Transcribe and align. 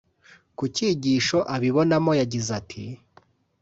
Ku 0.57 0.63
cyigisho 0.75 1.37
abibonamo 1.55 2.11
yagize 2.19 2.49
ati 2.59 2.83